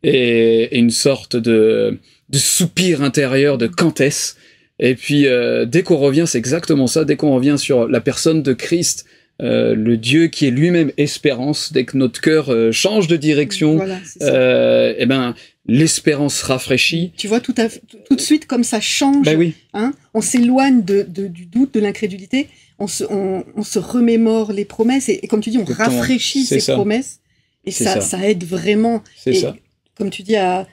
et, 0.02 0.76
une 0.76 0.90
sorte 0.90 1.36
de, 1.36 1.98
de 2.28 2.38
soupir 2.38 3.02
intérieur 3.02 3.58
de 3.58 3.66
quand 3.66 4.00
est-ce. 4.00 4.34
Et 4.80 4.94
puis, 4.94 5.26
euh, 5.26 5.66
dès 5.66 5.82
qu'on 5.82 5.98
revient, 5.98 6.24
c'est 6.26 6.38
exactement 6.38 6.86
ça, 6.86 7.04
dès 7.04 7.16
qu'on 7.16 7.34
revient 7.34 7.56
sur 7.58 7.86
la 7.86 8.00
personne 8.00 8.42
de 8.42 8.52
Christ, 8.52 9.04
euh, 9.42 9.74
le 9.74 9.96
Dieu 9.96 10.26
qui 10.26 10.46
est 10.46 10.50
lui-même 10.50 10.92
espérance, 10.98 11.72
dès 11.72 11.84
que 11.84 11.96
notre 11.96 12.20
cœur 12.20 12.50
euh, 12.50 12.72
change 12.72 13.06
de 13.06 13.16
direction, 13.16 13.80
euh, 14.20 14.94
eh 14.98 15.06
ben 15.06 15.34
l'espérance 15.66 16.42
rafraîchit. 16.42 17.12
Tu 17.16 17.26
vois 17.26 17.40
tout, 17.40 17.54
à, 17.56 17.68
tout 17.68 18.16
de 18.16 18.20
suite 18.20 18.46
comme 18.46 18.64
ça 18.64 18.80
change. 18.80 19.24
Ben 19.24 19.38
oui. 19.38 19.54
hein, 19.72 19.92
on 20.12 20.20
s'éloigne 20.20 20.82
de, 20.82 21.02
du 21.02 21.46
doute, 21.46 21.72
de 21.72 21.80
l'incrédulité. 21.80 22.48
On 22.78 22.86
se, 22.86 23.04
on, 23.04 23.62
se 23.62 23.78
remémore 23.78 24.52
les 24.52 24.64
promesses 24.64 25.08
et, 25.08 25.20
comme 25.28 25.40
tu 25.40 25.50
dis, 25.50 25.58
on 25.58 25.64
rafraîchit 25.64 26.44
ces 26.44 26.72
promesses 26.72 27.20
et 27.64 27.70
ça, 27.70 28.00
ça, 28.00 28.26
aide 28.26 28.44
vraiment. 28.44 29.02
C'est 29.16 29.34
ça. 29.34 29.54
Comme 29.96 30.10
tu 30.10 30.22
dis, 30.22 30.36
à, 30.36 30.66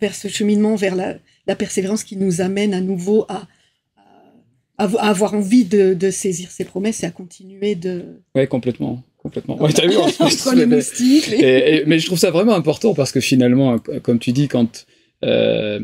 vers 0.00 0.14
ce 0.14 0.28
cheminement, 0.28 0.76
vers 0.76 0.94
la, 0.94 1.14
la 1.46 1.56
persévérance 1.56 2.04
qui 2.04 2.16
nous 2.16 2.40
amène 2.40 2.74
à 2.74 2.80
nouveau 2.80 3.26
à, 3.28 3.46
à, 4.78 4.84
avoir 4.84 5.34
envie 5.34 5.64
de, 5.64 5.94
de, 5.94 6.10
saisir 6.10 6.50
ses 6.50 6.64
promesses 6.64 7.02
et 7.02 7.06
à 7.06 7.10
continuer 7.10 7.74
de. 7.74 8.04
Ouais, 8.34 8.46
complètement. 8.46 9.02
Complètement. 9.18 9.60
Ouais, 9.62 9.72
t'as 9.72 9.86
vu, 9.86 9.96
entre 9.96 10.54
les 10.54 10.66
moustiques. 10.66 11.30
mais 11.86 11.98
je 11.98 12.06
trouve 12.06 12.18
ça 12.18 12.30
vraiment 12.30 12.54
important 12.54 12.92
parce 12.92 13.12
que 13.12 13.20
finalement, 13.20 13.78
comme 14.02 14.18
tu 14.18 14.32
dis, 14.32 14.48
quand 14.48 14.84
euh, 15.22 15.78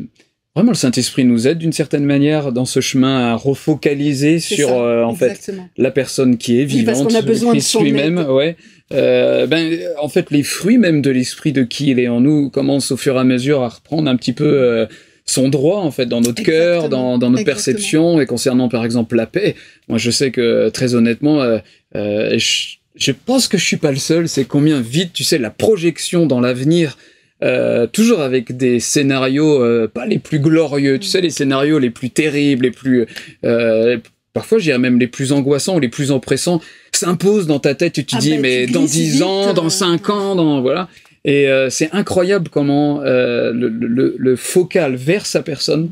vraiment 0.55 0.71
le 0.71 0.77
Saint-Esprit 0.77 1.25
nous 1.25 1.47
aide 1.47 1.57
d'une 1.57 1.71
certaine 1.71 2.03
manière 2.03 2.51
dans 2.51 2.65
ce 2.65 2.81
chemin 2.81 3.31
à 3.31 3.35
refocaliser 3.35 4.39
sur 4.39 4.73
euh, 4.73 5.03
en 5.03 5.15
fait 5.15 5.51
la 5.77 5.91
personne 5.91 6.37
qui 6.37 6.59
est 6.59 6.65
vivante, 6.65 6.97
oui, 6.97 7.03
parce 7.03 7.15
a 7.15 7.21
besoin 7.21 7.53
Christ 7.53 7.79
lui-même, 7.79 8.17
ouais. 8.17 8.57
Euh, 8.91 9.45
ben 9.45 9.79
en 10.01 10.09
fait 10.09 10.31
les 10.31 10.41
fruits 10.41 10.79
même 10.79 11.03
de 11.03 11.11
l'esprit 11.11 11.53
de 11.53 11.61
qui 11.61 11.91
il 11.91 11.99
est 11.99 12.07
en 12.07 12.21
nous 12.21 12.49
commencent 12.49 12.91
au 12.91 12.97
fur 12.97 13.15
et 13.15 13.19
à 13.19 13.23
mesure 13.23 13.61
à 13.61 13.69
reprendre 13.69 14.09
un 14.09 14.15
petit 14.15 14.33
peu 14.33 14.45
euh, 14.45 14.87
son 15.29 15.49
droit 15.49 15.81
en 15.81 15.91
fait 15.91 16.07
dans 16.07 16.21
notre 16.21 16.41
cœur, 16.41 16.89
dans, 16.89 17.17
dans 17.17 17.29
notre 17.29 17.45
perception 17.45 18.19
et 18.19 18.25
concernant 18.25 18.67
par 18.67 18.83
exemple 18.83 19.15
la 19.15 19.27
paix. 19.27 19.55
Moi, 19.87 19.97
je 19.97 20.09
sais 20.09 20.31
que 20.31 20.69
très 20.69 20.95
honnêtement, 20.95 21.41
euh, 21.41 21.59
euh, 21.95 22.37
je, 22.37 23.11
pense 23.11 23.47
que 23.47 23.57
je 23.57 23.63
suis 23.63 23.77
pas 23.77 23.91
le 23.91 23.97
seul. 23.97 24.27
C'est 24.27 24.45
combien 24.45 24.81
vite, 24.81 25.13
tu 25.13 25.23
sais, 25.23 25.37
la 25.37 25.51
projection 25.51 26.25
dans 26.25 26.39
l'avenir. 26.39 26.97
Euh, 27.41 27.87
toujours 27.87 28.19
avec 28.19 28.57
des 28.57 28.81
scénarios 28.81 29.87
pas 29.89 30.05
les 30.05 30.19
plus 30.19 30.39
glorieux, 30.39 30.99
tu 30.99 31.07
sais 31.07 31.21
les 31.21 31.29
scénarios 31.29 31.79
les 31.79 31.89
plus 31.89 32.09
terribles, 32.09 32.65
les 32.65 32.71
plus 32.71 33.07
parfois 34.33 34.59
j'irais 34.59 34.77
même 34.77 34.99
les 34.99 35.07
plus 35.07 35.31
angoissants 35.31 35.77
ou 35.77 35.79
les 35.79 35.87
plus 35.87 36.11
oppressants 36.11 36.59
s'imposent 36.91 37.47
dans 37.47 37.59
ta 37.59 37.75
tête. 37.75 37.93
Tu 37.93 38.05
te 38.05 38.15
ah 38.17 38.19
dis 38.19 38.33
bah, 38.33 38.39
mais 38.41 38.67
dans 38.67 38.83
dix 38.83 39.21
ans, 39.21 39.53
dans 39.53 39.69
cinq 39.69 40.09
ans, 40.09 40.35
dans 40.35 40.59
voilà. 40.61 40.89
Et 41.25 41.47
euh, 41.47 41.69
c'est 41.69 41.89
incroyable 41.91 42.49
comment 42.49 43.01
euh, 43.01 43.51
le, 43.51 43.67
le, 43.69 44.15
le, 44.17 44.35
focal 44.35 44.95
vers 44.95 45.25
sa 45.25 45.41
personne, 45.41 45.91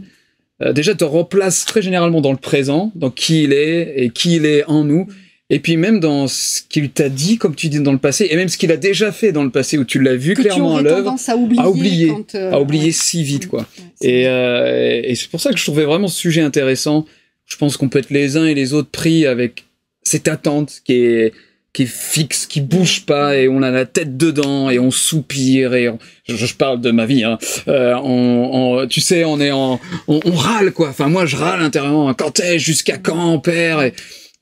euh, 0.61 0.73
déjà 0.73 0.95
te 0.95 1.03
replace 1.03 1.65
très 1.65 1.81
généralement 1.81 2.21
dans 2.21 2.31
le 2.31 2.37
présent, 2.37 2.91
dans 2.95 3.11
qui 3.11 3.43
il 3.43 3.53
est 3.53 3.93
et 3.97 4.09
qui 4.09 4.37
il 4.37 4.45
est 4.45 4.63
en 4.65 4.83
nous. 4.83 5.07
Et 5.49 5.59
puis 5.59 5.77
même 5.77 6.01
dans 6.01 6.27
ce 6.27 6.61
qu'il 6.67 6.89
t'a 6.89 7.07
dit, 7.07 7.37
comme 7.37 7.55
tu 7.55 7.69
dis 7.69 7.79
dans 7.79 7.93
le 7.93 7.97
passé, 7.97 8.27
et 8.29 8.35
même 8.35 8.49
ce 8.49 8.57
qu'il 8.57 8.71
a 8.71 8.77
déjà 8.77 9.13
fait 9.13 9.31
dans 9.31 9.43
le 9.43 9.49
passé, 9.49 9.77
où 9.77 9.85
tu 9.85 10.01
l'as 10.01 10.15
vu 10.15 10.33
clairement 10.33 10.75
à 10.75 10.81
l'œuvre, 10.81 11.15
à 11.27 11.35
oublier, 11.37 11.61
à 11.61 11.69
oublier, 11.69 12.13
à 12.51 12.61
oublier 12.61 12.91
si 12.91 13.23
vite, 13.23 13.47
quoi. 13.47 13.65
et, 14.01 14.23
et 14.23 15.15
c'est 15.15 15.29
pour 15.29 15.39
ça 15.39 15.51
que 15.51 15.57
je 15.57 15.63
trouvais 15.63 15.85
vraiment 15.85 16.09
ce 16.09 16.19
sujet 16.19 16.41
intéressant. 16.41 17.05
Je 17.45 17.55
pense 17.55 17.77
qu'on 17.77 17.87
peut 17.87 17.99
être 17.99 18.09
les 18.09 18.35
uns 18.35 18.45
et 18.45 18.55
les 18.55 18.73
autres 18.73 18.89
pris 18.89 19.25
avec 19.25 19.63
cette 20.03 20.27
attente 20.27 20.81
qui 20.83 20.95
est 20.95 21.33
qui 21.77 21.83
est 21.83 21.85
fixe, 21.85 22.47
qui 22.47 22.59
bouge 22.59 23.05
pas 23.05 23.37
et 23.37 23.47
on 23.47 23.61
a 23.61 23.69
la 23.69 23.85
tête 23.85 24.17
dedans 24.17 24.71
et 24.71 24.79
on 24.79 24.89
soupire 24.89 25.75
et 25.75 25.91
je, 26.27 26.53
parle 26.55 26.81
de 26.81 26.89
ma 26.89 27.05
vie. 27.05 27.23
Hein. 27.23 27.37
Euh, 27.67 27.93
on, 28.03 28.87
tu 28.89 28.99
sais, 28.99 29.25
on 29.25 29.39
est 29.39 29.51
en, 29.51 29.79
on, 30.07 30.19
râle 30.31 30.71
quoi. 30.71 30.89
Enfin 30.89 31.07
moi 31.07 31.27
je 31.27 31.35
râle 31.35 31.61
intérieurement. 31.61 32.11
Quand 32.15 32.39
est 32.39 32.57
jusqu'à 32.57 32.97
quand 32.97 33.37
père? 33.37 33.83
Et, 33.83 33.93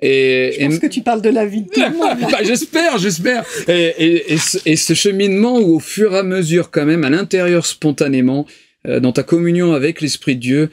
Et, 0.01 0.61
Je 0.61 0.65
pense 0.67 0.79
que 0.79 0.87
tu 0.87 1.01
parles 1.01 1.21
de 1.21 1.29
la 1.29 1.45
vie 1.45 1.63
de 1.63 1.67
tout 1.67 1.81
le 1.81 1.97
monde. 1.97 2.21
là. 2.21 2.27
bah, 2.31 2.37
j'espère, 2.41 2.97
j'espère. 2.99 3.43
Et, 3.67 3.93
et, 3.97 4.33
et, 4.33 4.37
ce, 4.37 4.57
et 4.65 4.77
ce 4.77 4.93
cheminement 4.93 5.59
où, 5.59 5.75
au 5.75 5.79
fur 5.81 6.15
et 6.15 6.19
à 6.19 6.23
mesure, 6.23 6.71
quand 6.71 6.85
même, 6.85 7.03
à 7.03 7.09
l'intérieur, 7.09 7.65
spontanément, 7.65 8.45
euh, 8.87 9.01
dans 9.01 9.11
ta 9.11 9.23
communion 9.23 9.73
avec 9.73 9.99
l'Esprit 9.99 10.35
de 10.35 10.41
Dieu, 10.41 10.69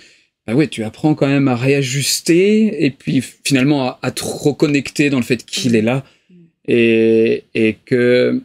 bah 0.47 0.54
ouais, 0.54 0.69
tu 0.69 0.85
apprends 0.85 1.16
quand 1.16 1.28
même 1.28 1.49
à 1.49 1.57
réajuster 1.57 2.85
et 2.85 2.90
puis 2.90 3.21
finalement 3.45 3.88
à, 3.88 3.99
à 4.02 4.12
te 4.12 4.23
reconnecter 4.23 5.11
dans 5.11 5.19
le 5.19 5.25
fait 5.25 5.45
qu'il 5.45 5.75
est 5.75 5.83
là 5.83 6.04
et, 6.66 7.45
et 7.54 7.76
que 7.85 8.40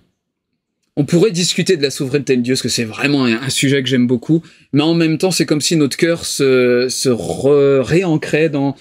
on 0.96 1.06
pourrait 1.06 1.30
discuter 1.32 1.78
de 1.78 1.84
la 1.84 1.92
souveraineté 1.92 2.36
de 2.38 2.42
Dieu, 2.42 2.54
parce 2.56 2.64
que 2.64 2.70
c'est 2.70 2.84
vraiment 2.84 3.26
un, 3.26 3.50
sujet 3.50 3.84
que 3.84 3.88
j'aime 3.90 4.08
beaucoup, 4.08 4.42
mais 4.74 4.82
en 4.82 4.96
même 4.96 5.20
temps, 5.20 5.30
c'est 5.30 5.46
comme 5.46 5.62
si 5.62 5.76
notre 5.76 5.96
cœur 5.96 6.26
se, 6.26 6.88
se 6.90 7.10
re- 7.10 7.82
réancrait 7.82 8.50
dans 8.50 8.76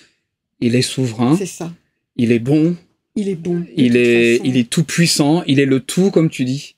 il 0.61 0.75
est 0.77 0.81
souverain, 0.83 1.37
C'est 1.37 1.45
ça. 1.45 1.71
il 2.17 2.33
est 2.33 2.39
bon, 2.39 2.75
Il 3.17 3.29
est 3.29 3.35
bon. 3.35 3.67
il 3.77 3.99
est, 3.99 4.37
façon. 4.39 4.45
il 4.49 4.57
est 4.57 4.71
tout 4.71 4.85
puissant, 4.85 5.43
il 5.47 5.61
est 5.61 5.67
le 5.67 5.81
tout, 5.81 6.11
comme 6.11 6.31
tu 6.31 6.45
dis. 6.47 6.77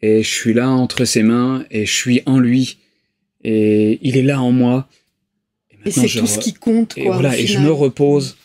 Et 0.00 0.22
je 0.22 0.28
suis 0.32 0.54
là 0.54 0.70
entre 0.70 1.04
ses 1.04 1.22
mains, 1.22 1.66
et 1.70 1.84
je 1.84 1.92
suis 1.94 2.22
en 2.24 2.38
lui, 2.38 2.78
et 3.44 3.98
il 4.00 4.16
est 4.16 4.22
là 4.22 4.40
en 4.40 4.52
moi. 4.52 4.88
Et 5.84 5.90
c'est 5.90 6.06
tout 6.08 6.24
re- 6.24 6.26
ce 6.26 6.38
qui 6.38 6.54
compte, 6.54 6.94
quoi. 6.94 7.12
voilà, 7.12 7.36
et 7.38 7.46
je 7.46 7.58
me 7.58 7.70
repose. 7.70 8.38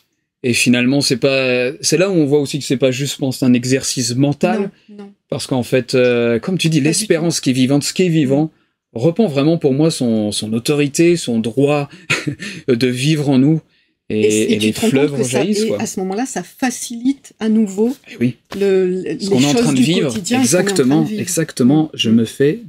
Et 0.45 0.53
finalement, 0.53 0.99
c'est 1.01 1.17
pas, 1.17 1.71
c'est 1.81 1.97
là 1.97 2.09
où 2.09 2.13
on 2.13 2.25
voit 2.25 2.39
aussi 2.39 2.59
que 2.59 2.65
c'est 2.65 2.77
pas 2.77 2.91
juste, 2.91 3.13
je 3.13 3.17
pense, 3.19 3.41
un 3.43 3.53
exercice 3.53 4.13
mental, 4.15 4.71
Non, 4.89 4.97
non. 5.05 5.11
parce 5.29 5.47
qu'en 5.47 5.63
fait, 5.63 5.95
euh, 5.95 6.37
comme 6.39 6.57
tu 6.57 6.67
dis, 6.69 6.81
l'espérance 6.81 7.39
qui 7.39 7.51
est 7.51 7.53
vivante, 7.53 7.83
ce 7.83 7.93
qui 7.93 8.03
est 8.03 8.09
vivant, 8.09 8.51
reprend 8.93 9.27
vraiment 9.27 9.57
pour 9.57 9.73
moi 9.73 9.89
son, 9.89 10.31
son 10.33 10.51
autorité, 10.53 11.15
son 11.15 11.39
droit 11.39 11.87
de 12.67 12.87
vivre 12.87 13.29
en 13.29 13.37
nous, 13.39 13.61
et, 14.09 14.19
Et, 14.19 14.53
et 14.55 14.59
les 14.59 14.73
fleuves 14.73 15.13
rejaillissent, 15.13 15.63
à 15.79 15.85
ce 15.85 15.99
moment-là, 16.01 16.25
ça 16.25 16.43
facilite 16.43 17.31
à 17.39 17.47
nouveau 17.47 17.95
Eh 18.11 18.17
oui. 18.19 18.35
le, 18.59 18.85
le- 18.85 19.01
les 19.01 19.19
ce 19.19 19.29
qu'on 19.29 19.39
est 19.41 19.45
en 19.45 19.51
choses 19.53 19.61
train 19.61 19.71
de 19.71 19.77
du 19.77 19.83
vivre. 19.83 20.09
quotidien 20.09 20.41
Exactement, 20.41 21.07
exactement. 21.17 21.89
Je 21.93 22.09
me 22.09 22.25
fais 22.25 22.59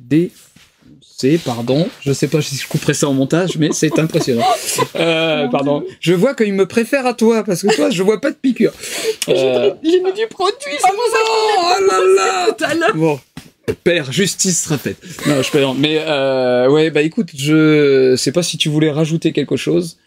pardon. 1.45 1.88
Je 2.00 2.12
sais 2.12 2.28
pas 2.28 2.40
si 2.43 2.57
je 2.57 2.66
couperai 2.69 2.95
ça 2.95 3.09
en 3.09 3.12
montage, 3.14 3.57
mais 3.59 3.71
c'est 3.73 3.99
impressionnant. 3.99 4.45
Euh, 4.97 5.49
pardon. 5.49 5.85
Je 6.00 6.12
vois 6.14 6.35
qu'il 6.35 6.52
me 6.54 6.66
préfère 6.66 7.07
à 7.07 7.14
toi, 7.14 7.43
parce 7.45 7.62
que 7.62 7.75
toi, 7.75 7.90
je 7.90 8.02
vois 8.02 8.21
pas 8.21 8.31
de 8.31 8.37
piqûre. 8.37 8.73
Euh, 9.28 9.71
J'ai 9.83 10.00
mis 10.00 10.12
du 10.12 10.26
produit, 10.28 10.54
c'est 10.78 10.90
pour 10.90 11.07
ça 11.12 11.19
oh 11.26 11.75
là 11.90 11.99
là 12.16 12.52
tout 12.57 12.64
à 12.64 12.75
l'heure. 12.75 12.95
Bon. 12.97 13.21
Père, 13.83 14.12
justice 14.12 14.64
sera 14.64 14.78
faite. 14.78 14.99
Non, 15.26 15.43
je 15.43 15.50
plaisante. 15.50 15.78
Mais 15.78 15.99
euh, 16.07 16.69
ouais, 16.71 16.90
bah 16.90 17.02
écoute, 17.02 17.31
je 17.37 18.14
sais 18.16 18.33
pas 18.33 18.43
si 18.43 18.57
tu 18.59 18.69
voulais 18.69 18.90
rajouter 18.90 19.33
quelque 19.33 19.57
chose. 19.57 19.99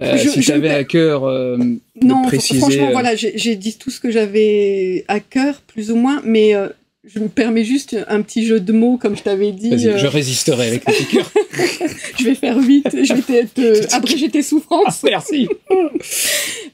Euh, 0.00 0.16
Je- 0.16 0.28
si 0.30 0.40
tu 0.40 0.52
avais 0.52 0.70
à 0.70 0.84
cœur 0.84 1.24
euh, 1.24 1.58
Non, 2.00 2.22
préciser. 2.22 2.58
franchement, 2.60 2.88
euh, 2.88 2.92
voilà, 2.92 3.14
j'ai 3.14 3.56
dit 3.56 3.76
tout 3.78 3.90
ce 3.90 4.00
que 4.00 4.10
j'avais 4.10 5.04
à 5.08 5.20
cœur, 5.20 5.60
plus 5.66 5.90
ou 5.90 5.96
moins, 5.96 6.20
mais 6.24 6.54
je 7.04 7.18
me 7.18 7.28
permets 7.28 7.64
juste 7.64 7.96
un 8.08 8.22
petit 8.22 8.46
jeu 8.46 8.60
de 8.60 8.72
mots, 8.72 8.96
comme 8.96 9.16
je 9.16 9.22
t'avais 9.22 9.50
dit. 9.52 9.70
Vas-y, 9.70 9.88
euh, 9.88 9.98
je 9.98 10.06
résisterai 10.06 10.68
avec 10.68 10.86
les 10.88 10.94
piqûres. 10.94 11.30
je 12.18 12.24
vais 12.24 12.34
faire 12.34 12.60
vite, 12.60 12.88
je 12.92 13.14
vais 13.14 13.44
te 13.44 13.94
abréger 13.94 14.28
tes 14.30 14.42
souffrances. 14.42 15.02
Merci. 15.02 15.48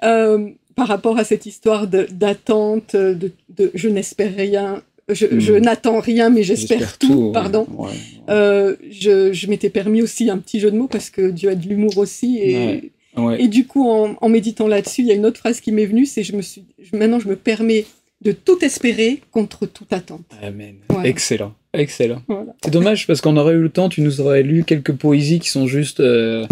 Euh, 0.04 0.50
par 0.76 0.86
rapport 0.88 1.18
à 1.18 1.24
cette 1.24 1.44
histoire 1.46 1.88
d'attente, 1.88 2.94
de, 2.94 3.32
de 3.56 3.70
je 3.74 3.88
n'espère 3.88 4.34
rien, 4.36 4.82
je, 5.08 5.26
Hmm. 5.26 5.40
je 5.40 5.54
n'attends 5.54 5.98
rien, 6.00 6.30
mais 6.30 6.42
j'espère 6.44 6.98
tout, 6.98 7.32
pardon. 7.32 7.66
Ouais. 7.76 7.90
Euh, 8.28 8.76
je 8.90 9.32
je 9.32 9.46
m'étais 9.48 9.70
permis 9.70 10.02
aussi 10.02 10.30
un 10.30 10.38
petit 10.38 10.60
jeu 10.60 10.70
de 10.70 10.76
mots 10.76 10.86
parce 10.86 11.10
que 11.10 11.30
Dieu 11.30 11.48
a 11.50 11.54
de 11.54 11.66
l'humour 11.66 11.98
aussi. 11.98 12.38
Et, 12.38 12.54
Ouais. 12.54 12.90
Ouais. 13.24 13.42
et 13.42 13.48
du 13.48 13.66
coup, 13.66 13.88
en, 13.90 14.14
en 14.20 14.28
méditant 14.28 14.68
là-dessus, 14.68 15.00
il 15.00 15.08
y 15.08 15.10
a 15.10 15.14
une 15.14 15.26
autre 15.26 15.38
phrase 15.40 15.60
qui 15.60 15.72
m'est 15.72 15.86
venue, 15.86 16.06
c'est 16.06 16.22
je 16.22 16.36
me 16.36 16.42
suis, 16.42 16.62
je- 16.80 16.96
maintenant 16.96 17.18
je 17.18 17.26
me 17.28 17.34
permets 17.34 17.84
de 18.20 18.32
tout 18.32 18.64
espérer 18.64 19.20
contre 19.30 19.66
toute 19.66 19.92
attente. 19.92 20.24
Amen. 20.42 20.76
Voilà. 20.88 21.08
Excellent. 21.08 21.54
Excellent. 21.72 22.22
Voilà. 22.26 22.54
C'est 22.64 22.70
dommage 22.70 23.06
parce 23.06 23.20
qu'on 23.20 23.36
aurait 23.36 23.54
eu 23.54 23.60
le 23.62 23.68
temps, 23.68 23.88
tu 23.88 24.00
nous 24.00 24.20
aurais 24.20 24.42
lu 24.42 24.64
quelques 24.64 24.92
poésies 24.92 25.38
qui 25.38 25.48
sont 25.50 25.66
juste, 25.66 26.00
euh, 26.00 26.46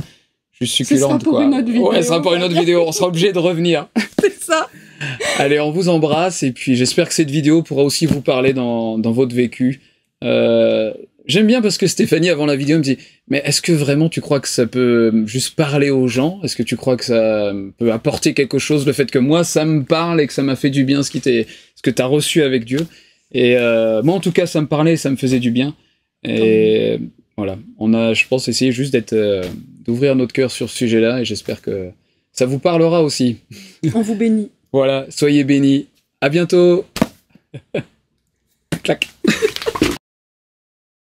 juste 0.53 0.75
succulentes. 0.75 1.25
pour 1.25 1.35
quoi. 1.35 1.45
une 1.45 1.55
autre 1.55 1.67
vidéo. 1.67 1.91
Ouais, 1.91 2.03
ce 2.03 2.09
sera 2.09 2.23
pour 2.23 2.35
une 2.35 2.43
autre 2.43 2.59
vidéo. 2.59 2.85
On 2.87 2.93
sera 2.93 3.09
obligé 3.09 3.33
de 3.33 3.39
revenir. 3.39 3.89
C'est 4.21 4.41
ça. 4.43 4.69
Allez, 5.39 5.59
on 5.61 5.71
vous 5.71 5.89
embrasse 5.89 6.43
et 6.43 6.53
puis 6.53 6.77
j'espère 6.77 7.09
que 7.09 7.15
cette 7.15 7.31
vidéo 7.31 7.63
pourra 7.63 7.83
aussi 7.83 8.07
vous 8.07 8.21
parler 8.21 8.53
dans, 8.53 8.99
dans 8.99 9.13
votre 9.13 9.35
vécu. 9.35 9.81
Euh, 10.25 10.93
J'aime 11.27 11.47
bien 11.47 11.61
parce 11.61 11.77
que 11.77 11.87
Stéphanie, 11.87 12.31
avant 12.31 12.47
la 12.47 12.55
vidéo, 12.57 12.79
me 12.79 12.83
dit 12.83 12.99
Mais 13.29 13.43
est-ce 13.45 13.61
que 13.61 13.73
vraiment 13.73 14.09
tu 14.09 14.21
crois 14.21 14.39
que 14.41 14.49
ça 14.49 14.67
peut 14.67 15.13
juste 15.27 15.57
parler 15.57 15.91
aux 15.91 16.07
gens? 16.09 16.41
Est-ce 16.45 16.55
que 16.57 16.63
tu 16.63 16.77
crois 16.77 16.97
que 16.97 17.05
ça 17.05 17.53
peut 17.79 17.93
apporter 17.93 18.33
quelque 18.33 18.59
chose 18.59 18.87
Le 18.87 18.93
fait 18.93 19.11
que 19.11 19.19
moi, 19.19 19.43
ça 19.45 19.65
me 19.65 19.83
parle 19.85 20.21
et 20.21 20.27
que 20.27 20.33
ça 20.33 20.43
m'a 20.43 20.55
fait 20.57 20.71
du 20.71 20.85
bien 20.85 21.03
ce, 21.03 21.11
qui 21.11 21.21
t'est- 21.21 21.47
ce 21.75 21.83
que 21.83 21.91
tu 21.91 22.01
as 22.01 22.07
reçu 22.07 22.43
avec 22.43 22.65
Dieu? 22.65 22.79
Et 23.33 23.57
euh, 23.57 24.03
moi, 24.05 24.15
en 24.15 24.21
tout 24.21 24.31
cas, 24.33 24.47
ça 24.47 24.61
me 24.61 24.67
parlait, 24.69 24.97
ça 24.97 25.11
me 25.11 25.17
faisait 25.17 25.41
du 25.41 25.51
bien. 25.51 25.75
Et 26.23 26.99
voilà, 27.37 27.59
on 27.79 27.93
a, 27.93 28.15
je 28.15 28.25
pense, 28.29 28.47
essayé 28.49 28.71
juste 28.73 28.93
d'être, 28.93 29.13
euh, 29.13 29.43
d'ouvrir 29.85 30.15
notre 30.17 30.33
cœur 30.33 30.51
sur 30.51 30.71
ce 30.71 30.77
sujet-là 30.77 31.21
et 31.21 31.25
j'espère 31.25 31.61
que 31.61 31.91
ça 32.33 32.47
vous 32.47 32.59
parlera 32.61 33.03
aussi. 33.03 33.39
On 33.95 34.01
vous 34.03 34.15
bénit. 34.15 34.51
Voilà, 34.73 35.07
soyez 35.09 35.43
bénis. 35.45 35.87
À 36.21 36.29
bientôt. 36.29 36.85
Clac. 38.83 39.09